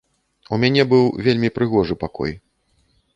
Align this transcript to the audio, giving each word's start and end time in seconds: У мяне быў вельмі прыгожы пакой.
У 0.55 0.57
мяне 0.63 0.85
быў 0.93 1.05
вельмі 1.27 1.49
прыгожы 1.57 1.99
пакой. 2.05 2.31